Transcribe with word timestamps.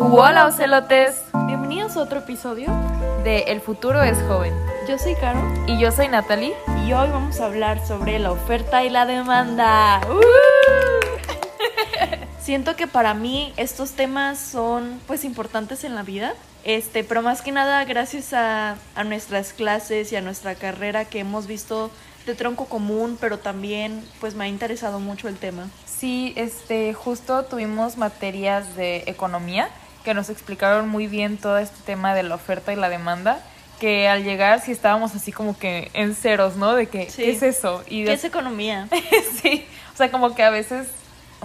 Hola, 0.00 0.46
ocelotes. 0.46 1.22
Bienvenidos 1.46 1.96
a 1.96 2.00
otro 2.00 2.20
episodio. 2.20 2.68
De 3.24 3.40
El 3.48 3.60
futuro 3.60 4.02
es 4.02 4.16
joven. 4.28 4.54
Yo 4.88 4.98
soy 4.98 5.14
Caro 5.14 5.40
Y 5.66 5.78
yo 5.78 5.92
soy 5.92 6.08
Natalie. 6.08 6.54
y 6.86 6.92
hoy 6.92 7.08
vamos 7.10 7.40
a 7.40 7.46
hablar 7.46 7.84
sobre 7.86 8.18
la 8.18 8.32
oferta 8.32 8.84
y 8.84 8.90
la 8.90 9.06
demanda. 9.06 10.00
¡Uh! 10.08 10.20
Siento 12.40 12.76
que 12.76 12.86
para 12.86 13.14
mí 13.14 13.52
estos 13.56 13.92
temas 13.92 14.38
son 14.38 15.00
pues 15.06 15.24
importantes 15.24 15.84
en 15.84 15.94
la 15.94 16.02
vida. 16.02 16.34
Este, 16.64 17.04
pero 17.04 17.22
más 17.22 17.42
que 17.42 17.52
nada 17.52 17.84
gracias 17.84 18.32
a, 18.32 18.76
a 18.94 19.04
nuestras 19.04 19.52
clases 19.52 20.12
y 20.12 20.16
a 20.16 20.20
nuestra 20.20 20.54
carrera 20.54 21.04
que 21.04 21.20
hemos 21.20 21.46
visto 21.46 21.90
de 22.26 22.34
tronco 22.34 22.66
común, 22.66 23.18
pero 23.20 23.38
también 23.38 24.04
pues 24.20 24.34
me 24.34 24.44
ha 24.44 24.48
interesado 24.48 25.00
mucho 25.00 25.28
el 25.28 25.36
tema. 25.36 25.68
Sí, 25.86 26.32
este, 26.36 26.94
justo 26.94 27.44
tuvimos 27.44 27.96
materias 27.96 28.74
de 28.76 29.04
economía 29.06 29.68
que 30.04 30.14
nos 30.14 30.28
explicaron 30.30 30.88
muy 30.88 31.06
bien 31.06 31.38
todo 31.38 31.58
este 31.58 31.80
tema 31.84 32.14
de 32.14 32.22
la 32.22 32.34
oferta 32.34 32.72
y 32.72 32.76
la 32.76 32.88
demanda. 32.88 33.40
Que 33.80 34.06
al 34.08 34.22
llegar 34.22 34.60
sí 34.60 34.70
estábamos 34.70 35.14
así 35.16 35.32
como 35.32 35.58
que 35.58 35.90
en 35.94 36.14
ceros, 36.14 36.56
¿no? 36.56 36.74
De 36.74 36.86
que, 36.86 37.10
Sí. 37.10 37.22
¿qué 37.22 37.30
es 37.32 37.42
eso? 37.42 37.82
Y 37.88 38.04
¿Qué 38.04 38.12
es 38.12 38.22
economía? 38.24 38.88
sí, 39.42 39.66
o 39.92 39.96
sea, 39.96 40.10
como 40.10 40.34
que 40.36 40.44
a 40.44 40.50
veces, 40.50 40.86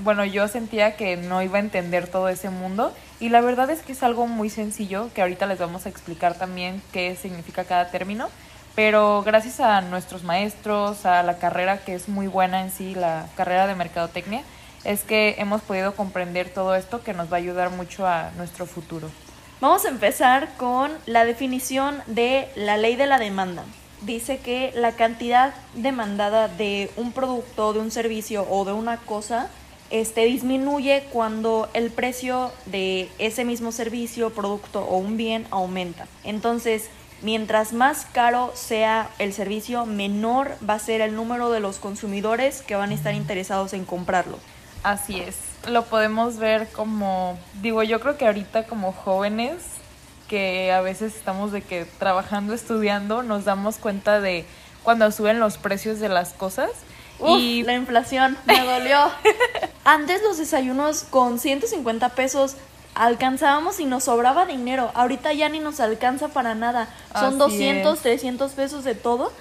bueno, 0.02 0.24
yo 0.24 0.48
sentía 0.48 0.96
que 0.96 1.18
no 1.18 1.42
iba 1.42 1.58
a 1.58 1.62
entender 1.62 2.08
todo 2.08 2.30
ese 2.30 2.52
mundo 2.52 2.94
y 3.20 3.30
la 3.30 3.42
verdad 3.42 3.72
es 3.72 3.82
que 3.82 3.94
es 3.94 4.04
algo 4.04 4.28
muy 4.28 4.52
sencillo 4.52 5.10
que 5.16 5.24
ahorita 5.24 5.48
les 5.48 5.58
vamos 5.58 5.88
a 5.88 5.90
explicar 5.90 6.36
también 6.36 6.80
qué 6.94 7.16
significa 7.16 7.64
cada 7.64 7.90
término, 7.90 8.30
pero 8.76 9.24
gracias 9.24 9.60
a 9.60 9.82
nuestros 9.82 10.24
maestros, 10.24 11.08
a 11.08 11.24
la 11.24 11.40
carrera 11.40 11.80
que 11.80 11.96
es 11.96 12.08
muy 12.08 12.28
buena 12.28 12.62
en 12.62 12.70
sí, 12.70 12.94
la 12.94 13.26
carrera 13.36 13.66
de 13.66 13.74
mercadotecnia, 13.74 14.44
es 14.84 15.04
que 15.04 15.36
hemos 15.38 15.62
podido 15.62 15.96
comprender 15.96 16.50
todo 16.50 16.76
esto 16.76 17.04
que 17.04 17.14
nos 17.14 17.32
va 17.32 17.38
a 17.38 17.40
ayudar 17.40 17.72
mucho 17.72 18.08
a 18.08 18.32
nuestro 18.38 18.66
futuro. 18.66 19.10
Vamos 19.60 19.86
a 19.86 19.90
empezar 19.90 20.50
con 20.58 20.92
la 21.06 21.26
definición 21.26 22.02
de 22.06 22.48
la 22.56 22.78
ley 22.78 22.96
de 22.96 23.08
la 23.08 23.18
demanda. 23.18 23.64
Dice 24.02 24.38
que 24.38 24.72
la 24.76 24.92
cantidad 24.92 25.54
demandada 25.74 26.48
de 26.48 26.92
un 26.96 27.12
producto, 27.12 27.74
de 27.74 27.80
un 27.80 27.90
servicio 27.90 28.46
o 28.50 28.66
de 28.66 28.74
una 28.74 28.98
cosa 28.98 29.50
este, 29.90 30.26
disminuye 30.26 31.06
cuando 31.12 31.70
el 31.74 31.92
precio 31.92 32.52
de 32.66 33.10
ese 33.18 33.46
mismo 33.46 33.72
servicio, 33.72 34.30
producto 34.30 34.82
o 34.82 34.98
un 34.98 35.18
bien 35.18 35.48
aumenta. 35.50 36.08
Entonces, 36.24 36.90
mientras 37.22 37.74
más 37.74 38.06
caro 38.06 38.52
sea 38.54 39.10
el 39.18 39.34
servicio, 39.34 39.86
menor 39.86 40.52
va 40.68 40.76
a 40.76 40.80
ser 40.80 41.02
el 41.02 41.16
número 41.16 41.50
de 41.50 41.62
los 41.62 41.78
consumidores 41.80 42.62
que 42.62 42.76
van 42.76 42.92
a 42.92 42.94
estar 42.94 43.16
interesados 43.16 43.74
en 43.74 43.86
comprarlo. 43.86 44.38
Así 44.88 45.20
es, 45.20 45.36
lo 45.68 45.84
podemos 45.84 46.38
ver 46.38 46.70
como, 46.70 47.38
digo, 47.62 47.84
yo 47.84 48.00
creo 48.00 48.18
que 48.18 48.26
ahorita 48.26 48.68
como 48.68 48.94
jóvenes 48.94 49.58
que 50.30 50.72
a 50.72 50.80
veces 50.80 51.14
estamos 51.14 51.52
de 51.52 51.62
que 51.62 51.84
trabajando, 51.84 52.54
estudiando, 52.54 53.22
nos 53.22 53.44
damos 53.44 53.80
cuenta 53.80 54.22
de 54.22 54.46
cuando 54.84 55.12
suben 55.12 55.42
los 55.42 55.58
precios 55.58 56.00
de 56.00 56.08
las 56.08 56.32
cosas 56.32 56.70
Uf, 57.20 57.38
y 57.38 57.64
la 57.64 57.74
inflación 57.74 58.38
me 58.46 58.64
dolió. 58.64 59.12
Antes 59.84 60.22
los 60.24 60.38
desayunos 60.38 61.04
con 61.04 61.38
150 61.38 62.08
pesos 62.16 62.56
alcanzábamos 62.98 63.80
y 63.80 63.86
nos 63.86 64.06
sobraba 64.06 64.46
dinero. 64.46 64.92
Ahorita 64.94 65.34
ya 65.34 65.50
ni 65.50 65.60
nos 65.60 65.80
alcanza 65.80 66.30
para 66.30 66.56
nada. 66.56 66.88
Son 67.14 67.42
Así 67.42 67.58
200, 67.58 67.96
es. 67.96 68.02
300 68.02 68.52
pesos 68.54 68.84
de 68.84 68.96
todo. 68.96 69.32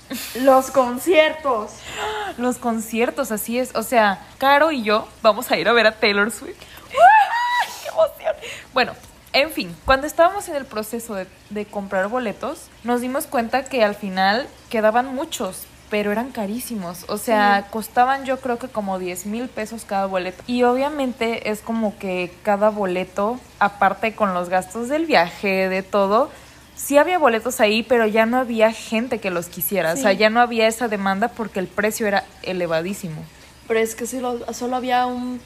Los 0.41 0.71
conciertos. 0.71 1.73
los 2.39 2.59
conciertos, 2.59 3.33
así 3.33 3.59
es, 3.59 3.75
o 3.75 3.83
sea, 3.83 4.21
Caro 4.39 4.73
y 4.73 4.83
yo 4.83 5.09
vamos 5.23 5.51
a 5.51 5.57
ir 5.57 5.69
a 5.69 5.73
ver 5.73 5.87
a 5.87 5.93
Taylor 5.93 6.31
Swift. 6.31 6.57
¡Qué 6.91 7.89
emoción! 7.89 8.35
Bueno, 8.73 8.93
en 9.33 9.51
fin, 9.51 9.77
cuando 9.85 10.07
estábamos 10.07 10.49
en 10.49 10.57
el 10.57 10.67
proceso 10.67 11.15
de, 11.15 11.27
de 11.51 11.67
comprar 11.67 12.09
boletos, 12.09 12.69
nos 12.85 13.01
dimos 13.01 13.27
cuenta 13.27 13.65
que 13.65 13.83
al 13.85 13.95
final 13.95 14.47
quedaban 14.71 15.15
muchos, 15.15 15.63
pero 15.91 16.13
eran 16.13 16.31
carísimos. 16.31 17.05
O 17.09 17.19
sea, 17.19 17.69
costaban 17.71 18.25
yo 18.25 18.41
creo 18.41 18.59
que 18.59 18.69
como 18.69 18.99
10 18.99 19.27
mil 19.27 19.49
pesos 19.49 19.85
cada 19.85 20.07
boleto. 20.07 20.43
Y 20.47 20.63
obviamente 20.63 21.51
es 21.51 21.61
como 21.61 21.99
que 21.99 22.33
cada 22.43 22.71
boleto, 22.71 23.39
aparte 23.59 24.15
con 24.15 24.35
los 24.35 24.49
gastos 24.49 24.89
del 24.89 25.07
viaje, 25.07 25.69
de 25.69 25.83
todo, 25.83 26.31
sí 26.75 26.99
había 26.99 27.19
boletos 27.19 27.61
ahí, 27.61 27.83
pero 27.83 28.07
ya 28.07 28.27
no 28.27 28.39
había 28.39 28.73
gente 28.73 29.19
que 29.19 29.31
los 29.31 29.47
quisiera. 29.47 29.93
O 29.93 29.97
sea, 29.97 30.13
ya 30.13 30.31
no 30.31 30.41
había 30.41 30.67
esa 30.67 30.89
demanda 30.89 31.29
porque 31.29 31.61
el 31.61 31.67
precio 31.67 32.07
era 32.07 32.25
elevadísimo. 32.43 33.23
Pero 33.67 33.81
es 33.81 33.95
que 33.95 34.07
solo, 34.07 34.53
solo 34.53 34.77
había 34.77 35.07
un 35.07 35.41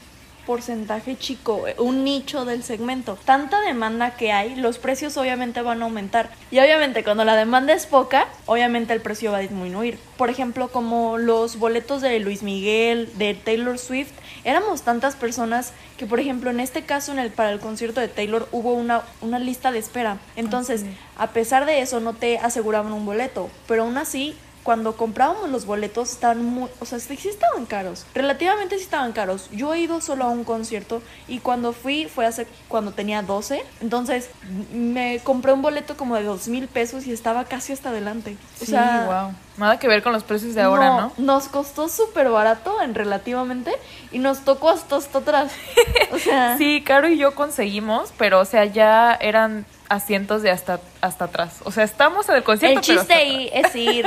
porcentaje 0.45 1.17
chico, 1.17 1.67
eh, 1.67 1.75
un 1.77 2.03
nicho 2.03 2.45
del 2.45 2.63
segmento. 2.63 3.17
Tanta 3.25 3.61
demanda 3.61 4.15
que 4.15 4.31
hay, 4.31 4.55
los 4.55 4.77
precios 4.77 5.17
obviamente 5.17 5.61
van 5.61 5.81
a 5.81 5.85
aumentar. 5.85 6.29
Y 6.51 6.59
obviamente 6.59 7.03
cuando 7.03 7.25
la 7.25 7.35
demanda 7.35 7.73
es 7.73 7.85
poca, 7.85 8.27
obviamente 8.45 8.93
el 8.93 9.01
precio 9.01 9.31
va 9.31 9.37
a 9.37 9.41
disminuir. 9.41 9.97
Por 10.17 10.29
ejemplo, 10.29 10.69
como 10.69 11.17
los 11.17 11.57
boletos 11.57 12.01
de 12.01 12.19
Luis 12.19 12.43
Miguel, 12.43 13.09
de 13.17 13.33
Taylor 13.33 13.77
Swift, 13.77 14.11
éramos 14.43 14.81
tantas 14.81 15.15
personas 15.15 15.73
que, 15.97 16.05
por 16.05 16.19
ejemplo, 16.19 16.49
en 16.49 16.59
este 16.59 16.83
caso, 16.83 17.11
en 17.11 17.19
el, 17.19 17.31
para 17.31 17.51
el 17.51 17.59
concierto 17.59 18.01
de 18.01 18.07
Taylor 18.07 18.47
hubo 18.51 18.73
una, 18.73 19.03
una 19.21 19.39
lista 19.39 19.71
de 19.71 19.79
espera. 19.79 20.17
Entonces, 20.35 20.85
a 21.17 21.27
pesar 21.27 21.65
de 21.65 21.81
eso, 21.81 21.99
no 21.99 22.13
te 22.13 22.37
aseguraban 22.39 22.93
un 22.93 23.05
boleto, 23.05 23.49
pero 23.67 23.83
aún 23.83 23.97
así 23.97 24.35
cuando 24.63 24.95
comprábamos 24.95 25.49
los 25.49 25.65
boletos 25.65 26.11
estaban 26.11 26.43
muy, 26.45 26.69
o 26.79 26.85
sea, 26.85 26.99
sí 26.99 27.17
estaban 27.27 27.65
caros. 27.65 28.05
Relativamente 28.13 28.77
sí 28.77 28.83
estaban 28.83 29.11
caros. 29.11 29.49
Yo 29.51 29.73
he 29.73 29.79
ido 29.79 30.01
solo 30.01 30.25
a 30.25 30.29
un 30.29 30.43
concierto 30.43 31.01
y 31.27 31.39
cuando 31.39 31.73
fui 31.73 32.05
fue 32.05 32.25
hace 32.25 32.47
cuando 32.67 32.91
tenía 32.91 33.21
12. 33.21 33.63
Entonces 33.81 34.29
me 34.73 35.19
compré 35.23 35.53
un 35.53 35.61
boleto 35.61 35.97
como 35.97 36.15
de 36.15 36.23
dos 36.23 36.47
mil 36.47 36.67
pesos 36.67 37.07
y 37.07 37.11
estaba 37.11 37.45
casi 37.45 37.73
hasta 37.73 37.89
adelante. 37.89 38.37
O 38.61 38.65
Sí, 38.65 38.71
sea, 38.71 39.05
wow. 39.23 39.35
Nada 39.57 39.79
que 39.79 39.87
ver 39.87 40.01
con 40.01 40.13
los 40.13 40.23
precios 40.23 40.55
de 40.55 40.61
ahora, 40.61 40.89
¿no? 40.97 41.13
Nos 41.17 41.47
costó 41.47 41.89
súper 41.89 42.29
barato 42.29 42.81
en 42.81 42.95
relativamente 42.95 43.71
y 44.11 44.19
nos 44.19 44.39
tocó 44.41 44.69
hasta, 44.69 44.95
hasta 44.97 45.19
atrás. 45.19 45.51
O 46.13 46.19
sea, 46.19 46.57
Sí, 46.57 46.83
Caro 46.85 47.07
y 47.07 47.17
yo 47.17 47.35
conseguimos, 47.35 48.11
pero 48.17 48.41
o 48.41 48.45
sea, 48.45 48.65
ya 48.65 49.13
eran 49.21 49.65
asientos 49.91 50.41
de 50.41 50.51
hasta 50.51 50.79
hasta 51.01 51.25
atrás. 51.25 51.59
O 51.65 51.71
sea, 51.71 51.83
estamos 51.83 52.29
en 52.29 52.37
el 52.37 52.43
concierto, 52.43 52.79
el 52.79 52.85
pero 52.85 52.99
chiste 53.01 53.13
hasta 53.13 53.25
ahí 53.25 53.49
es 53.53 53.75
ir, 53.75 54.05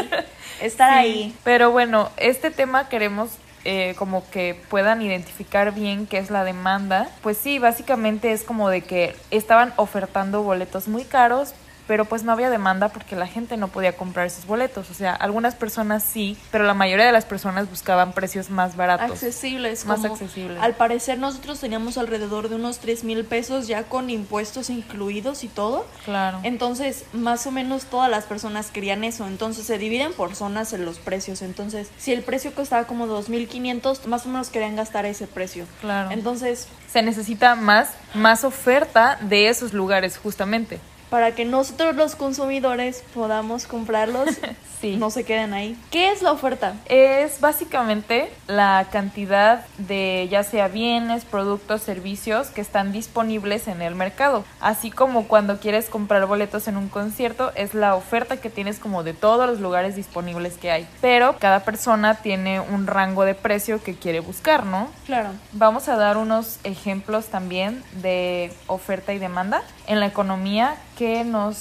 estar 0.61 0.91
Sí, 0.93 0.99
ahí. 0.99 1.35
Pero 1.45 1.71
bueno, 1.71 2.11
este 2.17 2.51
tema 2.51 2.89
queremos 2.89 3.31
eh, 3.67 3.95
como 3.99 4.29
que 4.31 4.59
puedan 4.71 5.03
identificar 5.03 5.75
bien 5.75 6.07
qué 6.07 6.17
es 6.19 6.31
la 6.31 6.43
demanda. 6.43 7.11
Pues 7.23 7.37
sí, 7.37 7.59
básicamente 7.59 8.33
es 8.33 8.45
como 8.45 8.71
de 8.71 8.81
que 8.81 9.15
estaban 9.31 9.75
ofertando 9.77 10.43
boletos 10.43 10.89
muy 10.89 11.05
caros, 11.05 11.53
pero 11.87 12.05
pues 12.05 12.23
no 12.25 12.33
había 12.33 12.51
demanda 12.51 12.89
porque 12.89 13.17
la 13.17 13.27
gente 13.27 13.57
no 13.57 13.69
podía 13.69 13.97
comprar 13.97 14.27
esos 14.27 14.47
boletos. 14.47 14.91
O 14.91 14.95
sea, 14.95 15.15
algunas 15.15 15.55
personas 15.55 16.03
sí, 16.03 16.37
pero 16.51 16.65
la 16.65 16.75
mayoría 16.75 17.07
de 17.07 17.13
las 17.13 17.25
personas 17.25 17.69
buscaban 17.69 18.13
precios 18.13 18.51
más 18.51 18.77
baratos. 18.77 19.11
accesibles. 19.11 19.85
Más 19.87 20.05
accesibles. 20.05 20.61
Al 20.63 20.75
parecer 20.75 21.19
nosotros 21.19 21.61
teníamos 21.61 21.99
alrededor 21.99 22.49
de 22.49 22.57
unos 22.57 22.79
3 22.79 23.05
mil 23.05 23.25
pesos 23.25 23.67
ya 23.67 23.85
con 23.85 24.11
impuestos 24.11 24.71
incluidos 24.71 25.45
y 25.45 25.49
todo. 25.49 25.87
Claro. 26.05 26.41
Entonces, 26.43 27.05
más 27.13 27.47
o 27.47 27.51
menos 27.51 27.85
todas 27.87 28.11
las 28.11 28.25
personas 28.25 28.71
querían 28.71 29.05
eso. 29.05 29.27
Entonces, 29.27 29.67
se 29.67 29.79
dividen 29.79 30.13
por 30.13 30.35
zonas 30.35 30.73
en 30.73 30.85
los 30.85 30.99
precios. 30.99 31.43
Entonces, 31.43 31.91
si 31.99 32.13
el 32.13 32.23
precio 32.23 32.55
costaba 32.55 32.87
como 32.87 33.07
2.500, 33.07 34.07
más 34.07 34.27
o 34.27 34.29
menos 34.29 34.51
querían 34.51 34.77
gastar 34.77 35.07
ese 35.07 35.27
precio. 35.27 35.67
Claro. 35.81 36.11
Entonces, 36.11 36.69
Se 36.91 37.03
necesita 37.03 37.55
más, 37.57 37.91
más 38.15 38.45
oferta 38.45 39.19
de 39.21 39.49
esos 39.49 39.73
lugares, 39.73 40.17
justamente. 40.19 40.79
Para 41.15 41.33
que 41.33 41.45
nosotros 41.45 41.95
los 41.95 42.17
consumidores 42.17 43.05
podamos 43.15 43.69
comprarlos, 43.69 44.31
Sí. 44.81 44.97
no 44.97 45.09
se 45.11 45.25
queden 45.25 45.55
ahí. 45.55 45.79
¿Qué 45.91 46.11
es 46.11 46.21
la 46.21 46.33
oferta? 46.33 46.75
Es 46.87 47.41
básicamente 47.41 48.29
la 48.49 48.89
cantidad 48.91 49.65
de 49.79 50.29
ya 50.31 50.43
sea 50.43 50.67
bienes, 50.69 51.25
productos, 51.25 51.81
servicios 51.83 52.49
que 52.49 52.61
están 52.61 52.93
disponibles 52.93 53.67
en 53.69 53.81
el 53.81 53.95
mercado. 53.95 54.45
Así 54.61 54.91
como 54.91 55.27
cuando 55.27 55.59
quieres 55.59 55.89
comprar 55.89 56.27
boletos 56.27 56.69
en 56.69 56.77
un 56.77 56.89
concierto, 56.89 57.51
es 57.55 57.73
la 57.73 57.95
oferta 57.95 58.37
que 58.39 58.51
tienes 58.51 58.79
como 58.81 59.05
de 59.05 59.15
todos 59.15 59.47
los 59.49 59.61
lugares 59.61 59.95
disponibles 59.97 60.59
que 60.59 60.71
hay. 60.73 60.87
Pero 61.01 61.37
cada 61.39 61.61
persona 61.61 62.17
tiene 62.17 62.61
un 62.61 62.87
rango 62.87 63.25
de 63.25 63.35
precio 63.37 63.83
que 63.83 63.95
quiere 63.95 64.21
buscar, 64.21 64.67
¿no? 64.67 64.89
Claro. 65.07 65.31
Vamos 65.53 65.89
a 65.89 65.97
dar 65.97 66.19
unos 66.19 66.59
ejemplos 66.65 67.27
también 67.27 67.83
de 68.03 68.53
oferta 68.67 69.15
y 69.15 69.19
demanda 69.19 69.63
en 69.87 70.01
la 70.01 70.07
economía 70.07 70.75
que 70.99 71.04
nos 71.27 71.57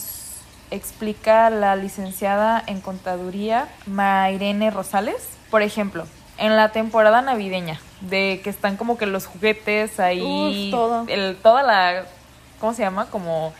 explica 0.72 1.50
la 1.50 1.75
licenciada 1.75 2.63
en 2.66 2.81
contaduría 2.81 3.68
Mairene 3.86 4.72
Rosales. 4.72 5.28
Por 5.51 5.62
ejemplo, 5.62 6.06
en 6.38 6.56
la 6.56 6.72
temporada 6.72 7.22
navideña, 7.22 7.80
de 8.01 8.42
que 8.44 8.50
están 8.50 8.75
como 8.78 8.98
que 8.98 9.06
los 9.06 9.25
juguetes 9.28 10.00
ahí, 10.00 10.69
Uf, 10.69 10.72
todo. 10.72 11.06
el, 11.07 11.38
toda 11.42 11.62
la, 11.63 12.06
¿cómo 12.60 12.74
se 12.74 12.81
llama? 12.81 13.06
Como 13.12 13.54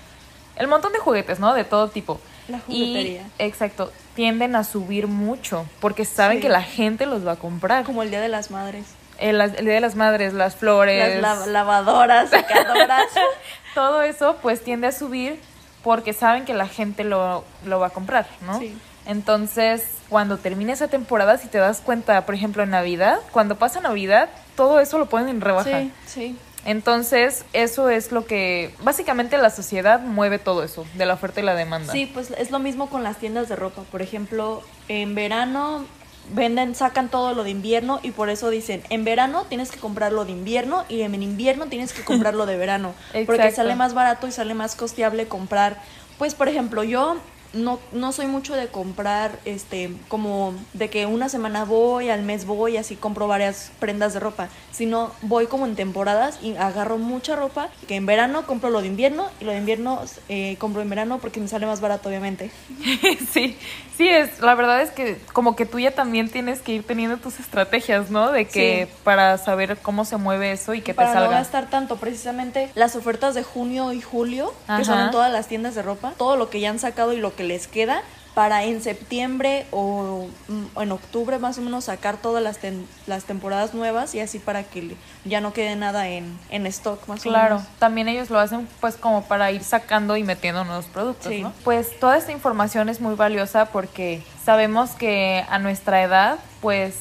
el 0.56 0.68
montón 0.68 0.92
de 0.94 1.00
juguetes, 1.00 1.40
¿no? 1.40 1.54
De 1.54 1.64
todo 1.64 1.90
tipo. 1.90 2.20
La 2.48 2.58
Y, 2.68 2.88
juguetería. 2.88 3.24
exacto, 3.40 3.92
tienden 4.16 4.56
a 4.56 4.64
subir 4.64 5.08
mucho 5.08 5.66
porque 5.80 6.04
saben 6.06 6.38
Sí. 6.38 6.42
que 6.44 6.50
la 6.50 6.62
gente 6.64 7.06
los 7.06 7.26
va 7.26 7.34
a 7.34 7.36
comprar. 7.38 7.84
Como 7.86 8.02
el 8.04 8.10
Día 8.10 8.22
de 8.22 8.30
las 8.30 8.50
Madres. 8.52 8.86
El, 9.20 9.40
el 9.40 9.64
Día 9.66 9.76
de 9.76 9.80
las 9.82 9.96
Madres, 9.96 10.34
las 10.34 10.56
flores. 10.56 11.22
Las 11.22 11.40
la- 11.42 11.46
lavadoras, 11.48 12.30
secadoras. 12.32 13.06
todo 13.76 14.02
eso 14.02 14.38
pues 14.42 14.64
tiende 14.64 14.88
a 14.88 14.92
subir 14.92 15.40
porque 15.84 16.14
saben 16.14 16.46
que 16.46 16.54
la 16.54 16.68
gente 16.68 17.04
lo, 17.04 17.44
lo 17.66 17.80
va 17.80 17.88
a 17.88 17.90
comprar, 17.92 18.28
¿no? 18.46 18.60
Sí. 18.60 18.76
Entonces, 19.06 19.86
cuando 20.10 20.38
termine 20.38 20.72
esa 20.72 20.88
temporada, 20.88 21.38
si 21.38 21.48
te 21.48 21.58
das 21.58 21.82
cuenta, 21.82 22.26
por 22.26 22.36
ejemplo, 22.36 22.64
en 22.64 22.70
Navidad, 22.70 23.20
cuando 23.32 23.56
pasa 23.56 23.82
Navidad, 23.82 24.30
todo 24.56 24.80
eso 24.80 24.98
lo 24.98 25.08
ponen 25.08 25.30
en 25.30 25.42
rebaja. 25.42 25.82
Sí, 25.82 25.92
sí. 26.06 26.38
Entonces, 26.66 27.44
eso 27.52 27.90
es 27.90 28.14
lo 28.14 28.26
que 28.26 28.74
básicamente 28.82 29.38
la 29.38 29.50
sociedad 29.50 30.00
mueve 30.00 30.40
todo 30.40 30.64
eso, 30.64 30.86
de 30.94 31.06
la 31.06 31.16
oferta 31.16 31.42
y 31.42 31.44
la 31.44 31.56
demanda. 31.56 31.92
Sí, 31.92 32.10
pues 32.14 32.32
es 32.32 32.52
lo 32.52 32.60
mismo 32.60 32.90
con 32.90 33.04
las 33.04 33.18
tiendas 33.18 33.50
de 33.50 33.58
ropa. 33.58 33.82
Por 33.92 34.02
ejemplo, 34.02 34.64
en 34.88 35.14
verano 35.14 35.86
venden, 36.32 36.76
sacan 36.76 37.10
todo 37.10 37.34
lo 37.34 37.44
de 37.44 37.50
invierno 37.50 38.00
y 38.04 38.12
por 38.12 38.30
eso 38.30 38.50
dicen, 38.50 38.84
en 38.90 39.04
verano 39.04 39.46
tienes 39.50 39.72
que 39.72 39.80
comprar 39.80 40.12
lo 40.12 40.26
de 40.26 40.32
invierno 40.32 40.86
y 40.90 41.02
en 41.02 41.22
invierno 41.22 41.68
tienes 41.68 41.94
que 41.94 42.04
comprar 42.04 42.34
lo 42.34 42.46
de 42.46 42.58
verano. 42.58 42.94
porque 43.26 43.52
sale 43.56 43.76
más 43.76 43.94
barato 43.94 44.28
y 44.28 44.32
sale 44.32 44.54
más 44.54 44.76
costeable 44.76 45.28
comprar. 45.28 45.82
Pues, 46.18 46.36
por 46.36 46.48
ejemplo, 46.48 46.84
yo 46.84 47.18
no, 47.54 47.80
no 47.92 48.12
soy 48.12 48.26
mucho 48.28 48.56
de 48.56 48.68
comprar, 48.68 49.40
este, 49.46 49.92
como 50.08 50.54
de 50.74 50.90
que 50.90 51.06
una 51.06 51.30
semana 51.30 51.66
voy, 51.66 52.10
al 52.10 52.24
mes 52.24 52.46
voy, 52.46 52.78
así 52.78 52.96
compro 52.96 53.28
varias 53.28 53.72
prendas 53.80 54.14
de 54.14 54.20
ropa, 54.20 54.50
sino 54.72 55.12
voy 55.22 55.48
como 55.48 55.66
en 55.66 55.76
temporadas 55.76 56.40
y 56.42 56.56
agarro 56.58 56.98
mucha 56.98 57.36
ropa, 57.36 57.70
que 57.88 57.96
en 57.96 58.06
verano 58.06 58.46
compro 58.48 58.70
lo 58.70 58.82
de 58.82 58.88
invierno 58.88 59.28
y 59.40 59.46
lo 59.46 59.52
de 59.52 59.58
invierno 59.60 60.02
eh, 60.30 60.56
compro 60.60 60.82
en 60.82 60.90
verano 60.90 61.20
porque 61.20 61.40
me 61.40 61.48
sale 61.48 61.66
más 61.66 61.80
barato, 61.80 62.10
obviamente. 62.10 62.52
sí, 63.32 63.58
sí 63.98 64.10
es, 64.10 64.40
la 64.40 64.56
verdad 64.56 64.82
es 64.82 64.92
que 64.92 65.18
como 65.34 65.56
que 65.56 65.66
tú 65.66 65.80
ya 65.80 65.92
también 65.92 66.30
tienes 66.30 66.62
que 66.62 66.74
ir 66.74 66.84
teniendo 66.84 67.18
tus 67.18 67.40
estrategias, 67.40 68.10
¿no? 68.10 68.32
De 68.32 68.46
que 68.46 68.88
Sí. 68.88 68.94
para 69.04 69.38
saber 69.38 69.78
cómo 69.82 70.06
se 70.06 70.18
mueve 70.18 70.52
eso 70.52 70.74
y 70.74 70.82
que 70.82 70.94
te 70.94 70.96
para 70.96 71.10
no 71.14 71.20
salga. 71.22 71.38
gastar 71.38 71.70
tanto, 71.70 71.98
precisamente 71.98 72.70
las 72.76 72.96
ofertas 72.96 73.36
de 73.36 73.44
junio 73.44 73.94
y 73.94 74.02
julio, 74.02 74.54
que 74.78 74.86
son 74.86 75.00
en 75.00 75.12
todas 75.12 75.32
las 75.32 75.48
tiendas 75.48 75.76
de 75.76 75.82
ropa, 75.82 76.14
todo 76.18 76.36
lo 76.38 76.50
que 76.50 76.60
ya 76.60 76.70
han 76.70 76.80
sacado 76.80 77.14
y 77.14 77.18
lo 77.18 77.36
que 77.36 77.43
les 77.44 77.68
queda, 77.68 78.02
para 78.34 78.64
en 78.64 78.82
septiembre 78.82 79.68
o 79.70 80.28
mm, 80.48 80.80
en 80.82 80.92
octubre 80.92 81.38
más 81.38 81.60
o 81.60 81.62
menos 81.62 81.84
sacar 81.84 82.18
todas 82.18 82.42
las, 82.42 82.58
ten- 82.58 82.88
las 83.06 83.26
temporadas 83.26 83.76
nuevas 83.76 84.16
y 84.16 84.22
así 84.22 84.40
para 84.40 84.64
que 84.64 84.96
ya 85.24 85.40
no 85.40 85.54
quede 85.54 85.76
nada 85.76 86.08
en, 86.08 86.36
en 86.50 86.66
stock 86.66 87.08
más 87.08 87.20
o 87.20 87.30
Claro, 87.30 87.58
menos. 87.58 87.70
también 87.78 88.08
ellos 88.08 88.32
lo 88.32 88.40
hacen 88.40 88.68
pues 88.82 88.96
como 88.96 89.26
para 89.26 89.52
ir 89.52 89.64
sacando 89.64 90.18
y 90.18 90.24
metiendo 90.24 90.64
nuevos 90.64 90.86
productos, 90.86 91.28
Sí. 91.32 91.44
¿no? 91.44 91.54
Pues 91.64 92.00
toda 92.00 92.18
esta 92.18 92.32
información 92.32 92.90
es 92.90 93.00
muy 93.02 93.14
valiosa 93.14 93.66
porque 93.66 94.24
sabemos 94.44 94.92
que 94.92 95.46
a 95.48 95.60
nuestra 95.60 96.02
edad 96.02 96.40
pues 96.60 96.96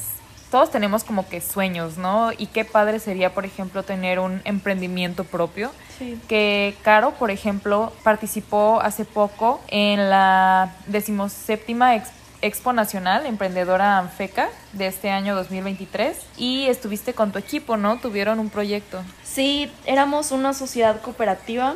todos 0.53 0.71
tenemos 0.71 1.03
como 1.03 1.29
que 1.29 1.41
sueños, 1.41 1.97
¿no? 1.99 2.31
Y 2.37 2.47
qué 2.47 2.65
padre 2.65 3.01
sería, 3.01 3.35
por 3.35 3.45
ejemplo, 3.45 3.83
tener 3.83 4.21
un 4.21 4.41
emprendimiento 4.45 5.25
propio. 5.25 5.73
Sí. 5.99 6.21
Que 6.29 6.77
Caro, 6.83 7.13
por 7.15 7.33
ejemplo, 7.33 7.93
participó 8.05 8.81
hace 8.81 9.05
poco 9.05 9.61
en 9.69 10.09
la 10.11 10.73
decimoséptima 10.87 11.97
ex- 11.97 12.11
Expo 12.43 12.73
Nacional 12.73 13.25
Emprendedora 13.27 13.99
Anfeca 13.99 14.49
de 14.73 14.89
este 14.89 15.11
año 15.11 15.35
2023 15.37 16.17
y 16.37 16.67
estuviste 16.67 17.15
con 17.15 17.31
tu 17.31 17.39
equipo, 17.39 17.77
¿no? 17.77 17.99
Tuvieron 17.99 18.41
un 18.41 18.51
proyecto. 18.51 19.01
Sí, 19.23 19.71
éramos 19.87 20.33
una 20.33 20.53
sociedad 20.53 21.01
cooperativa. 21.01 21.75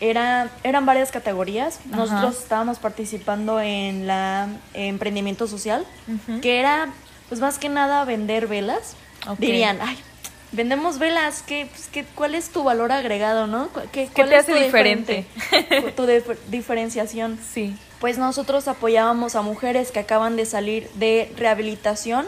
Era, 0.00 0.48
eran 0.64 0.86
varias 0.86 1.10
categorías. 1.12 1.78
Ajá. 1.88 1.96
Nosotros 1.96 2.36
estábamos 2.38 2.78
participando 2.78 3.60
en 3.60 4.06
la 4.08 4.48
emprendimiento 4.74 5.46
social, 5.46 5.84
que 6.42 6.58
era, 6.60 6.88
pues 7.28 7.40
más 7.40 7.58
que 7.58 7.68
nada, 7.68 8.04
vender 8.04 8.46
velas. 8.46 8.94
Dirían, 9.38 9.78
ay, 9.82 9.98
vendemos 10.52 10.98
velas, 10.98 11.42
¿qué, 11.46 11.68
pues, 11.70 11.88
qué, 11.92 12.04
¿cuál 12.14 12.34
es 12.34 12.50
tu 12.50 12.62
valor 12.64 12.92
agregado, 12.92 13.46
no? 13.46 13.68
¿Cu- 13.68 13.80
¿Qué, 13.92 14.06
¿Qué 14.06 14.10
cuál 14.14 14.28
te 14.30 14.34
es 14.36 14.40
hace 14.42 14.52
tu 14.54 14.58
diferente? 14.58 15.26
tu 15.96 16.04
dif- 16.06 16.36
diferenciación. 16.48 17.38
Sí. 17.52 17.76
Pues 18.00 18.16
nosotros 18.18 18.68
apoyábamos 18.68 19.34
a 19.34 19.42
mujeres 19.42 19.90
que 19.90 19.98
acaban 20.00 20.36
de 20.36 20.46
salir 20.46 20.88
de 20.94 21.32
rehabilitación, 21.36 22.26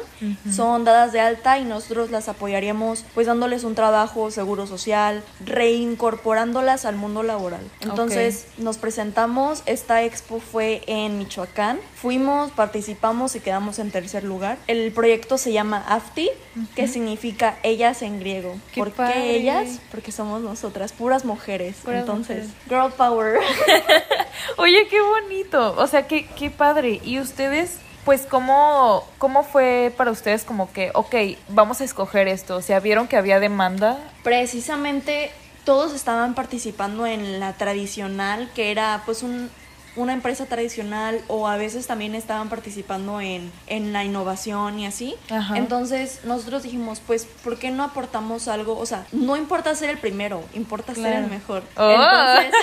son 0.53 0.85
dadas 0.85 1.13
de 1.13 1.21
alta 1.21 1.59
y 1.59 1.65
nosotros 1.65 2.11
las 2.11 2.29
apoyaríamos 2.29 3.05
pues 3.15 3.27
dándoles 3.27 3.65
un 3.65 3.75
trabajo, 3.75 4.31
seguro 4.31 4.67
social, 4.67 5.23
reincorporándolas 5.47 6.85
al 6.85 6.97
mundo 6.97 7.23
laboral. 7.23 7.61
Entonces 7.81 8.47
nos 8.59 8.79
presentamos, 8.79 9.63
esta 9.67 10.03
expo 10.03 10.41
fue 10.41 10.83
en 10.87 11.19
Michoacán, 11.19 11.79
fuimos, 11.95 12.51
participamos 12.51 13.37
y 13.37 13.41
quedamos 13.41 13.79
en 13.79 13.91
tercer 13.91 14.25
lugar. 14.25 14.59
El 14.67 14.93
proyecto 14.93 15.39
se 15.39 15.53
llama 15.53 15.85
AFTI, 15.89 16.31
que 16.75 16.89
significa 16.89 17.57
ellas 17.63 18.03
en 18.03 18.19
griego. 18.21 18.57
Qué 18.73 18.81
¿Por 18.81 18.91
padre. 18.93 19.15
qué 19.15 19.37
ellas? 19.37 19.81
Porque 19.91 20.13
somos 20.13 20.41
nosotras, 20.41 20.93
puras 20.93 21.25
mujeres. 21.25 21.77
Puras 21.85 22.01
Entonces, 22.01 22.49
mujeres. 22.49 22.69
girl 22.69 22.93
power. 22.97 23.39
Oye, 24.57 24.87
qué 24.89 25.01
bonito. 25.01 25.75
O 25.79 25.87
sea, 25.87 26.07
qué, 26.07 26.27
qué 26.27 26.51
padre. 26.51 27.01
¿Y 27.05 27.19
ustedes, 27.21 27.79
pues, 28.05 28.23
cómo, 28.23 29.07
cómo 29.19 29.43
fue 29.43 29.93
para 29.97 30.11
ustedes 30.11 30.45
como 30.45 30.73
que, 30.73 30.91
ok, 30.95 31.15
vamos 31.49 31.81
a 31.81 31.85
escoger 31.85 32.29
esto? 32.29 32.57
O 32.57 32.63
sea, 32.63 32.81
¿vieron 32.81 33.09
que 33.09 33.17
había 33.17 33.41
demanda? 33.41 33.99
Precisamente 34.23 35.31
todos 35.65 35.95
estaban 35.95 36.35
participando 36.35 37.07
en 37.07 37.41
la 37.41 37.53
tradicional, 37.55 38.51
que 38.55 38.71
era 38.71 39.03
pues 39.05 39.23
un, 39.23 39.51
una 39.97 40.13
empresa 40.13 40.47
tradicional 40.47 41.21
o 41.29 41.49
a 41.49 41.57
veces 41.57 41.87
también 41.87 42.15
estaban 42.15 42.49
participando 42.49 43.21
en, 43.21 43.53
en 43.67 43.93
la 43.93 44.05
innovación 44.05 44.79
y 44.79 44.87
así. 44.87 45.17
Ajá. 45.31 45.57
Entonces 45.57 46.21
nosotros 46.25 46.63
dijimos, 46.63 47.01
pues, 47.07 47.27
¿por 47.45 47.59
qué 47.59 47.71
no 47.71 47.83
aportamos 47.83 48.49
algo? 48.49 48.79
O 48.79 48.87
sea, 48.87 49.07
no 49.13 49.37
importa 49.37 49.75
ser 49.75 49.91
el 49.91 49.99
primero, 49.99 50.43
importa 50.55 50.95
ser 50.95 51.15
el 51.15 51.27
mejor. 51.29 51.63
Oh. 51.77 51.91
Entonces, 51.91 52.55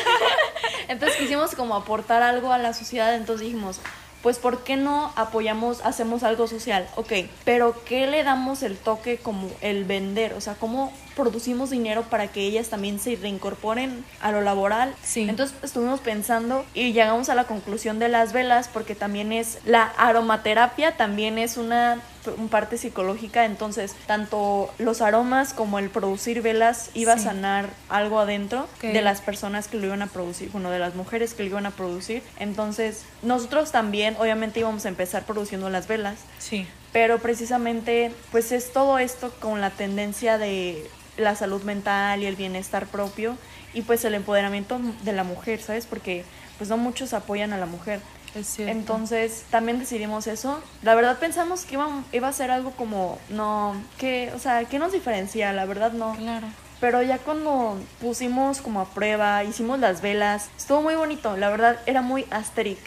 entonces 0.88 1.18
quisimos 1.18 1.56
como 1.56 1.76
aportar 1.76 2.22
algo 2.24 2.52
a 2.52 2.58
la 2.58 2.74
sociedad, 2.74 3.16
entonces 3.16 3.48
dijimos, 3.48 3.80
pues 4.22 4.40
¿por 4.40 4.64
qué 4.64 4.76
no 4.76 5.14
apoyamos, 5.16 5.82
hacemos 5.86 6.24
algo 6.24 6.48
social? 6.48 6.88
Ok, 6.96 7.14
pero 7.46 7.76
¿qué 7.86 8.08
le 8.08 8.24
damos 8.24 8.64
el 8.64 8.78
toque 8.78 9.18
como 9.18 9.50
el 9.62 9.86
vender? 9.86 10.34
O 10.34 10.42
sea, 10.42 10.56
¿cómo 10.56 10.92
producimos 11.16 11.70
dinero 11.70 12.04
para 12.04 12.28
que 12.28 12.42
ellas 12.42 12.68
también 12.70 13.00
se 13.00 13.16
reincorporen 13.16 14.04
a 14.20 14.32
lo 14.32 14.42
laboral? 14.42 14.94
Sí. 15.04 15.28
Entonces 15.30 15.56
estuvimos 15.64 16.00
pensando 16.00 16.66
y 16.74 16.94
llegamos 16.94 17.30
a 17.30 17.36
la 17.36 17.46
conclusión 17.46 18.00
de 18.00 18.10
las 18.10 18.34
velas 18.34 18.70
porque 18.72 18.96
también 18.96 19.32
es 19.32 19.60
la 19.66 19.84
aromaterapia, 19.98 20.98
también 20.98 21.38
es 21.38 21.58
una 21.58 22.02
un 22.28 22.50
parte 22.50 22.78
psicológica, 22.78 23.46
entonces 23.46 23.96
tanto 24.06 24.74
los 24.78 25.02
aromas 25.02 25.54
como 25.54 25.80
el 25.80 25.90
producir 25.90 26.42
velas 26.42 26.90
iba 26.94 27.14
a 27.14 27.18
sanar 27.20 27.70
algo 27.90 28.20
adentro 28.20 28.68
de 28.82 29.02
las 29.02 29.22
personas 29.22 29.68
que 29.68 29.78
lo 29.78 29.86
iban 29.88 30.02
a 30.02 30.08
producir, 30.08 30.50
bueno, 30.52 30.70
de 30.70 30.80
las 30.80 30.96
mujeres 30.96 31.34
que 31.34 31.44
lo 31.44 31.50
iban 31.50 31.66
a 31.66 31.72
producir. 31.72 32.22
Entonces, 32.40 33.04
nosotros 33.22 33.72
también 33.72 34.16
obviamente 34.20 34.60
íbamos 34.60 34.86
a 34.86 34.90
empezar 34.90 35.24
produciendo 35.26 35.70
las 35.70 35.88
velas, 35.88 36.18
Sí. 36.40 36.68
pero 36.92 37.20
precisamente 37.20 38.12
pues 38.32 38.52
es 38.52 38.72
todo 38.74 39.00
esto 39.00 39.32
con 39.40 39.62
la 39.62 39.70
tendencia 39.70 40.38
de 40.38 40.90
la 41.18 41.36
salud 41.36 41.64
mental 41.64 42.22
y 42.22 42.26
el 42.26 42.36
bienestar 42.36 42.86
propio 42.88 43.38
y 43.74 43.82
pues 43.82 44.06
el 44.06 44.14
empoderamiento 44.14 44.80
de 45.04 45.14
la 45.14 45.24
mujer, 45.24 45.62
¿sabes? 45.62 45.86
Porque 45.86 46.24
pues 46.58 46.70
no 46.70 46.78
muchos 46.78 47.14
apoyan 47.14 47.54
a 47.54 47.58
la 47.58 47.66
mujer. 47.66 48.00
Es. 48.38 48.60
Entonces 48.60 49.46
también 49.50 49.80
decidimos 49.80 50.28
eso. 50.28 50.62
La 50.84 50.96
verdad 50.96 51.18
pensamos 51.20 51.66
que 51.66 51.74
iba, 51.76 51.88
iba 52.12 52.28
a 52.28 52.34
ser 52.34 52.52
algo 52.52 52.72
como, 52.72 53.18
no, 53.30 53.76
que, 53.98 54.32
o 54.36 54.40
sea, 54.40 54.66
¿qué 54.66 54.80
nos 54.80 54.92
diferencia? 54.92 55.52
La 55.54 55.66
verdad 55.66 55.92
no. 55.92 56.16
Claro. 56.16 56.48
Pero 56.80 57.02
ya 57.02 57.18
cuando 57.18 57.80
pusimos 58.00 58.62
como 58.62 58.82
a 58.82 58.86
prueba, 58.86 59.44
hicimos 59.44 59.80
las 59.80 60.02
velas, 60.02 60.50
estuvo 60.58 60.84
muy 60.84 60.94
bonito, 60.94 61.36
la 61.36 61.50
verdad 61.50 61.80
era 61.88 62.04
muy 62.04 62.26
asteric. 62.30 62.78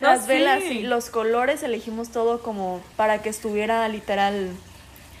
No, 0.00 0.08
las 0.08 0.22
sí. 0.22 0.28
velas 0.28 0.62
y 0.64 0.80
los 0.82 1.10
colores 1.10 1.62
elegimos 1.62 2.08
todo 2.08 2.40
como 2.40 2.80
para 2.96 3.20
que 3.20 3.28
estuviera 3.28 3.86
literal 3.88 4.48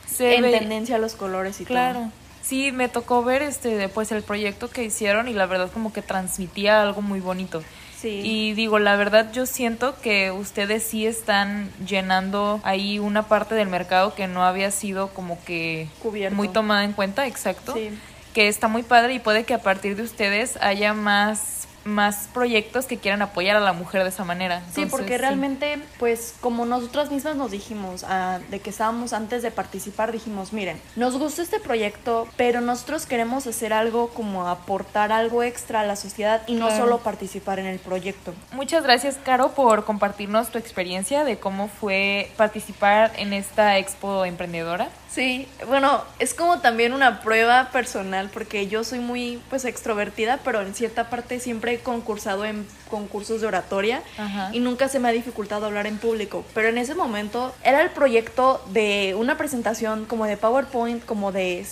Se 0.06 0.36
en 0.36 0.42
ve- 0.44 0.50
tendencia 0.58 0.96
los 0.98 1.14
colores 1.14 1.60
y 1.60 1.66
Claro. 1.66 2.00
todo. 2.00 2.10
Sí, 2.42 2.72
me 2.72 2.88
tocó 2.88 3.22
ver 3.22 3.42
este 3.42 3.88
pues 3.90 4.10
el 4.12 4.22
proyecto 4.22 4.70
que 4.70 4.82
hicieron 4.82 5.28
y 5.28 5.34
la 5.34 5.44
verdad 5.44 5.70
como 5.70 5.92
que 5.92 6.00
transmitía 6.00 6.80
algo 6.80 7.02
muy 7.02 7.20
bonito. 7.20 7.62
Sí. 8.00 8.22
Y 8.24 8.52
digo, 8.54 8.78
la 8.78 8.96
verdad 8.96 9.30
yo 9.32 9.44
siento 9.44 9.94
que 10.00 10.30
ustedes 10.30 10.82
sí 10.82 11.06
están 11.06 11.70
llenando 11.86 12.60
ahí 12.64 12.98
una 12.98 13.24
parte 13.24 13.54
del 13.54 13.68
mercado 13.68 14.14
que 14.14 14.26
no 14.26 14.42
había 14.44 14.70
sido 14.70 15.08
como 15.08 15.42
que 15.44 15.88
Cubierto. 16.02 16.34
muy 16.34 16.48
tomada 16.48 16.84
en 16.84 16.92
cuenta, 16.92 17.26
exacto. 17.26 17.74
Sí. 17.74 17.90
Que 18.32 18.48
está 18.48 18.68
muy 18.68 18.82
padre 18.82 19.14
y 19.14 19.18
puede 19.18 19.44
que 19.44 19.54
a 19.54 19.58
partir 19.62 19.96
de 19.96 20.02
ustedes 20.02 20.56
haya 20.62 20.94
más 20.94 21.66
más 21.90 22.28
proyectos 22.32 22.86
que 22.86 22.96
quieran 22.98 23.22
apoyar 23.22 23.56
a 23.56 23.60
la 23.60 23.72
mujer 23.72 24.02
de 24.02 24.08
esa 24.08 24.24
manera. 24.24 24.62
Sí, 24.74 24.86
porque 24.86 25.18
realmente, 25.18 25.78
pues 25.98 26.34
como 26.40 26.64
nosotras 26.64 27.10
mismas 27.10 27.36
nos 27.36 27.50
dijimos, 27.50 28.04
ah, 28.08 28.38
de 28.50 28.60
que 28.60 28.70
estábamos 28.70 29.12
antes 29.12 29.42
de 29.42 29.50
participar, 29.50 30.12
dijimos, 30.12 30.52
miren, 30.52 30.80
nos 30.96 31.18
gusta 31.18 31.42
este 31.42 31.60
proyecto, 31.60 32.26
pero 32.36 32.60
nosotros 32.60 33.06
queremos 33.06 33.46
hacer 33.46 33.72
algo 33.72 34.08
como 34.10 34.48
aportar 34.48 35.12
algo 35.12 35.42
extra 35.42 35.80
a 35.80 35.84
la 35.84 35.96
sociedad 35.96 36.42
y 36.46 36.54
no 36.54 36.68
Claro. 36.68 36.84
solo 36.84 36.98
participar 36.98 37.58
en 37.58 37.66
el 37.66 37.78
proyecto. 37.78 38.32
Muchas 38.52 38.82
gracias, 38.84 39.18
Caro, 39.22 39.50
por 39.52 39.84
compartirnos 39.84 40.50
tu 40.50 40.58
experiencia 40.58 41.24
de 41.24 41.38
cómo 41.38 41.68
fue 41.68 42.30
participar 42.36 43.12
en 43.16 43.32
esta 43.32 43.78
expo 43.78 44.24
emprendedora. 44.24 44.88
Sí, 45.12 45.48
bueno, 45.66 46.04
es 46.20 46.34
como 46.34 46.60
también 46.60 46.92
una 46.92 47.20
prueba 47.20 47.70
personal 47.72 48.30
porque 48.32 48.68
yo 48.68 48.84
soy 48.84 49.00
muy 49.00 49.42
pues 49.50 49.64
extrovertida, 49.64 50.38
pero 50.44 50.60
en 50.60 50.72
cierta 50.72 51.10
parte 51.10 51.40
siempre 51.40 51.74
he 51.74 51.78
concursado 51.80 52.44
en 52.44 52.64
concursos 52.88 53.40
de 53.40 53.48
oratoria 53.48 54.02
Ajá. 54.16 54.50
y 54.52 54.60
nunca 54.60 54.88
se 54.88 55.00
me 55.00 55.08
ha 55.08 55.12
dificultado 55.12 55.66
hablar 55.66 55.88
en 55.88 55.98
público, 55.98 56.44
pero 56.54 56.68
en 56.68 56.78
ese 56.78 56.94
momento 56.94 57.52
era 57.64 57.82
el 57.82 57.90
proyecto 57.90 58.62
de 58.70 59.16
una 59.18 59.36
presentación 59.36 60.04
como 60.06 60.26
de 60.26 60.36
PowerPoint, 60.36 61.04
como 61.04 61.32
de 61.32 61.66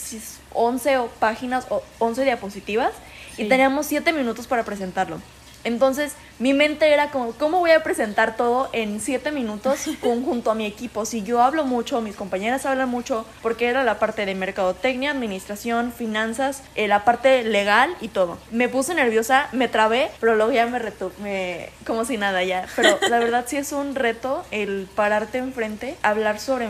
11 0.55 0.99
o 0.99 1.07
páginas 1.07 1.67
o 1.71 1.83
11 2.01 2.25
diapositivas 2.25 2.91
Sí. 3.37 3.45
y 3.45 3.49
teníamos 3.49 3.87
7 3.87 4.13
minutos 4.13 4.49
para 4.49 4.65
presentarlo. 4.65 5.21
Entonces, 5.69 6.15
mi 6.39 6.55
mente 6.55 6.93
era 6.93 7.11
como, 7.11 7.33
¿cómo 7.33 7.59
voy 7.61 7.71
a 7.71 7.83
presentar 7.83 8.37
todo 8.37 8.69
en 8.73 9.01
7 9.01 9.31
minutos 9.33 9.89
con- 10.01 10.25
junto 10.25 10.51
a 10.51 10.55
mi 10.55 10.67
equipo? 10.67 11.05
Si 11.05 11.23
yo 11.23 11.43
hablo 11.43 11.65
mucho, 11.65 12.01
mis 12.01 12.17
compañeras 12.17 12.67
hablan 12.67 12.89
mucho, 12.89 13.25
porque 13.43 13.67
era 13.69 13.85
la 13.85 13.99
parte 13.99 14.27
de 14.27 14.35
mercadotecnia, 14.35 15.11
administración, 15.13 15.93
finanzas, 15.93 16.63
eh, 16.75 16.89
la 16.89 17.05
parte 17.05 17.45
legal 17.45 17.95
y 18.01 18.09
todo. 18.09 18.39
Me 18.51 18.69
puse 18.69 18.95
nerviosa, 18.95 19.49
me 19.53 19.69
trabé, 19.69 20.11
pero 20.21 20.35
luego 20.35 20.53
ya 20.53 20.67
me 20.67 20.79
retomé 20.79 21.71
como 21.87 22.05
si 22.05 22.17
nada 22.17 22.43
ya. 22.43 22.67
Pero 22.77 22.99
la 23.09 23.19
verdad 23.21 23.45
sí 23.47 23.57
es 23.57 23.73
un 23.73 23.95
reto 23.95 24.45
el 24.51 24.89
pararte 24.95 25.39
enfrente, 25.39 25.97
hablar 26.03 26.41
sobre 26.41 26.69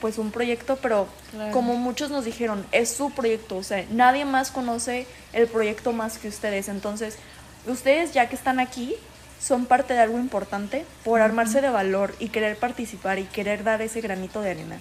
pues 0.00 0.16
un 0.18 0.30
proyecto, 0.30 0.76
pero 0.80 1.06
Claro. 1.32 1.52
como 1.52 1.74
muchos 1.76 2.10
nos 2.10 2.24
dijeron, 2.24 2.64
es 2.72 2.88
su 2.90 3.10
proyecto, 3.10 3.56
o 3.58 3.62
sea, 3.62 3.84
nadie 3.90 4.24
más 4.24 4.50
conoce 4.50 5.06
el 5.34 5.46
proyecto 5.46 5.92
más 5.92 6.16
que 6.16 6.28
ustedes. 6.28 6.68
Entonces, 6.70 7.18
ustedes 7.66 8.12
ya 8.12 8.28
que 8.28 8.36
están 8.36 8.60
aquí, 8.60 8.94
son 9.40 9.66
parte 9.66 9.94
de 9.94 10.00
algo 10.00 10.18
importante 10.18 10.84
por 11.04 11.20
armarse 11.20 11.60
de 11.60 11.70
valor 11.70 12.14
y 12.18 12.28
querer 12.28 12.56
participar 12.56 13.18
y 13.18 13.24
querer 13.24 13.62
dar 13.64 13.82
ese 13.82 14.00
granito 14.00 14.40
de 14.40 14.50
arena. 14.50 14.78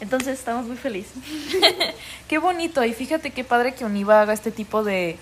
Entonces, 0.00 0.38
estamos 0.38 0.66
muy 0.66 0.76
felices. 0.76 1.14
Qué 2.28 2.38
bonito, 2.38 2.84
y 2.84 2.92
fíjate 2.92 3.30
qué 3.30 3.44
padre 3.44 3.74
que 3.74 3.84
Univa 3.84 4.20
haga 4.20 4.34
este 4.34 4.50
tipo 4.50 4.84
de, 4.84 5.16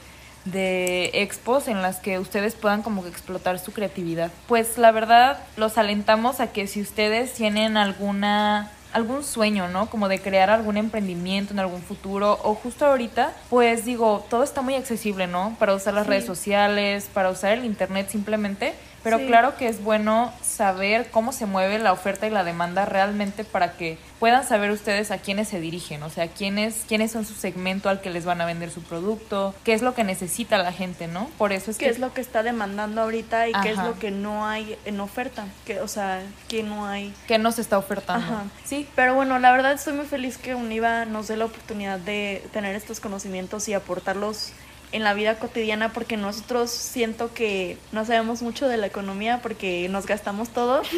de 0.44 1.10
expos 1.14 1.68
en 1.68 1.80
las 1.80 2.00
que 2.00 2.18
ustedes 2.18 2.54
puedan 2.54 2.82
como 2.82 3.02
que 3.02 3.08
explotar 3.08 3.58
su 3.58 3.72
creatividad. 3.72 4.30
Pues 4.48 4.76
la 4.76 4.90
verdad, 4.90 5.38
los 5.56 5.78
alentamos 5.78 6.40
a 6.40 6.48
que 6.48 6.66
si 6.66 6.80
ustedes 6.80 7.32
tienen 7.34 7.76
alguna 7.76 8.70
algún 8.94 9.22
sueño, 9.24 9.68
¿no? 9.68 9.90
Como 9.90 10.08
de 10.08 10.20
crear 10.20 10.48
algún 10.50 10.76
emprendimiento 10.78 11.52
en 11.52 11.58
algún 11.58 11.82
futuro 11.82 12.38
o 12.42 12.54
justo 12.54 12.86
ahorita, 12.86 13.32
pues 13.50 13.84
digo, 13.84 14.24
todo 14.30 14.42
está 14.42 14.62
muy 14.62 14.74
accesible, 14.76 15.26
¿no? 15.26 15.54
Para 15.58 15.74
usar 15.74 15.92
las 15.94 16.04
Sí. 16.04 16.10
redes 16.10 16.24
sociales, 16.24 17.10
para 17.12 17.28
usar 17.30 17.52
el 17.52 17.64
internet 17.64 18.08
simplemente, 18.08 18.72
pero 19.04 19.18
Sí. 19.18 19.26
claro 19.26 19.56
que 19.56 19.68
es 19.68 19.84
bueno 19.84 20.32
saber 20.42 21.10
cómo 21.12 21.30
se 21.32 21.46
mueve 21.46 21.78
la 21.78 21.92
oferta 21.92 22.26
y 22.26 22.30
la 22.30 22.42
demanda 22.42 22.84
realmente 22.86 23.44
para 23.44 23.76
que 23.76 23.98
puedan 24.18 24.46
saber 24.46 24.70
ustedes 24.70 25.10
a 25.10 25.18
quiénes 25.18 25.48
se 25.48 25.60
dirigen, 25.60 26.02
o 26.02 26.10
sea, 26.10 26.28
quiénes, 26.28 26.84
quiénes 26.88 27.12
son 27.12 27.24
su 27.26 27.34
segmento 27.34 27.88
al 27.90 28.00
que 28.00 28.10
les 28.10 28.24
van 28.24 28.40
a 28.40 28.46
vender 28.46 28.70
su 28.70 28.82
producto, 28.82 29.54
qué 29.64 29.74
es 29.74 29.82
lo 29.82 29.94
que 29.94 30.02
necesita 30.02 30.58
la 30.58 30.72
gente, 30.72 31.06
¿no? 31.06 31.28
Por 31.38 31.52
eso 31.52 31.70
es 31.70 31.76
¿Qué 31.76 31.84
que 31.84 31.90
es 31.90 31.98
lo 31.98 32.12
que 32.14 32.20
está 32.22 32.42
demandando 32.42 33.02
ahorita 33.02 33.48
y 33.48 33.52
qué 33.62 33.70
es 33.70 33.78
lo 33.78 33.98
que 33.98 34.10
no 34.10 34.46
hay 34.46 34.78
en 34.86 34.98
oferta? 35.00 35.44
Que, 35.66 35.80
o 35.80 35.88
sea, 35.88 36.22
que 36.48 36.62
no 36.62 36.86
hay 36.86 37.12
que 37.28 37.38
nos 37.38 37.58
está 37.58 37.76
ofertando. 37.78 38.26
Ajá. 38.26 38.44
Sí, 38.64 38.88
pero 38.96 39.14
bueno, 39.14 39.38
la 39.38 39.52
verdad 39.52 39.72
estoy 39.72 39.92
muy 39.92 40.06
feliz 40.06 40.38
que 40.38 40.54
Univa 40.54 41.04
nos 41.04 41.28
dé 41.28 41.36
la 41.36 41.44
oportunidad 41.44 41.98
de 41.98 42.42
tener 42.52 42.74
estos 42.74 43.00
conocimientos 43.00 43.68
y 43.68 43.74
aportarlos 43.74 44.52
en 44.94 45.04
la 45.04 45.12
vida 45.12 45.38
cotidiana 45.38 45.92
porque 45.92 46.16
nosotros 46.16 46.70
siento 46.70 47.34
que 47.34 47.76
no 47.92 48.04
sabemos 48.06 48.40
mucho 48.42 48.68
de 48.68 48.76
la 48.78 48.86
economía 48.86 49.40
porque 49.42 49.88
nos 49.90 50.06
gastamos 50.06 50.48
todo. 50.48 50.82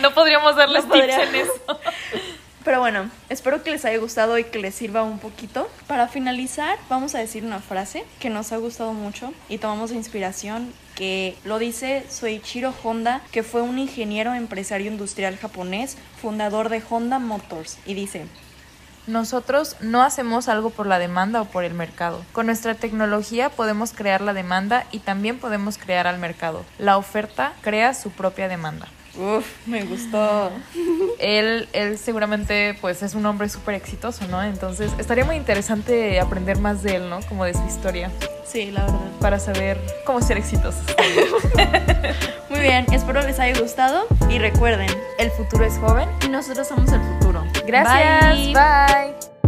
No 0.00 0.14
podríamos 0.14 0.54
darles 0.54 0.86
No 0.86 0.92
tips 0.92 1.06
podría. 1.06 1.28
en 1.28 1.34
eso. 1.34 1.52
Pero 2.64 2.78
bueno, 2.78 3.10
espero 3.28 3.62
que 3.64 3.72
les 3.72 3.84
haya 3.84 3.98
gustado 3.98 4.38
y 4.38 4.44
que 4.44 4.58
les 4.60 4.74
sirva 4.74 5.02
un 5.02 5.18
poquito. 5.18 5.68
Para 5.88 6.06
finalizar, 6.06 6.78
vamos 6.88 7.14
a 7.16 7.18
decir 7.18 7.44
una 7.44 7.58
frase 7.58 8.04
que 8.20 8.30
nos 8.30 8.52
ha 8.52 8.58
gustado 8.58 8.92
mucho 8.92 9.32
y 9.48 9.58
tomamos 9.58 9.90
inspiración 9.90 10.72
que 10.94 11.36
lo 11.44 11.58
dice 11.58 12.04
Soichiro 12.08 12.72
Honda, 12.84 13.20
que 13.32 13.42
fue 13.42 13.62
un 13.62 13.78
ingeniero 13.80 14.34
empresario 14.34 14.90
industrial 14.90 15.36
japonés, 15.38 15.96
fundador 16.22 16.68
de 16.68 16.82
Honda 16.88 17.18
Motors, 17.18 17.78
y 17.86 17.94
dice, 17.94 18.26
Nosotros 19.10 19.76
no 19.80 20.02
hacemos 20.02 20.48
algo 20.48 20.70
por 20.70 20.86
la 20.86 21.00
demanda 21.00 21.42
o 21.42 21.44
por 21.46 21.64
el 21.64 21.74
mercado. 21.74 22.22
Con 22.32 22.46
nuestra 22.46 22.74
tecnología 22.76 23.50
podemos 23.50 23.92
crear 23.92 24.20
la 24.20 24.32
demanda 24.34 24.86
y 24.92 25.00
también 25.00 25.38
podemos 25.38 25.78
crear 25.78 26.06
al 26.06 26.18
mercado. 26.18 26.64
La 26.78 26.96
oferta 26.96 27.52
crea 27.60 27.92
su 27.94 28.10
propia 28.10 28.46
demanda. 28.46 28.86
Uf, 29.18 29.44
me 29.66 29.82
gustó. 29.84 30.52
Él, 31.18 31.68
él 31.72 31.98
seguramente 31.98 32.78
pues 32.80 33.02
es 33.02 33.14
un 33.14 33.26
hombre 33.26 33.48
súper 33.48 33.74
exitoso, 33.74 34.26
¿no? 34.28 34.40
Entonces 34.42 34.92
estaría 34.98 35.24
muy 35.24 35.34
interesante 35.34 36.20
aprender 36.20 36.58
más 36.60 36.82
de 36.84 36.96
él, 36.96 37.10
¿no? 37.10 37.18
Como 37.28 37.44
de 37.44 37.52
su 37.54 37.66
historia, 37.66 38.10
Sí, 38.46 38.70
la 38.70 38.82
verdad. 38.84 39.00
para 39.20 39.38
saber 39.40 39.80
cómo 40.06 40.22
ser 40.22 40.38
exitosos. 40.38 40.82
Muy 42.60 42.68
bien, 42.68 42.84
espero 42.92 43.22
les 43.22 43.40
haya 43.40 43.58
gustado 43.58 44.06
y 44.28 44.38
recuerden, 44.38 44.90
El 45.18 45.30
futuro 45.30 45.64
es 45.64 45.78
joven. 45.78 46.06
y 46.26 46.28
nosotros 46.28 46.68
somos 46.68 46.92
el 46.92 47.00
futuro. 47.00 47.42
Gracias. 47.66 48.34
Bye. 48.34 48.52
Bye. 48.52 49.39